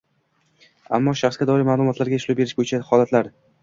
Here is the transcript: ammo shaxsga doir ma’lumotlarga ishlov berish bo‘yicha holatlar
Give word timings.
ammo 0.99 1.13
shaxsga 1.23 1.49
doir 1.51 1.69
ma’lumotlarga 1.71 2.21
ishlov 2.23 2.43
berish 2.43 2.59
bo‘yicha 2.63 2.85
holatlar 2.93 3.37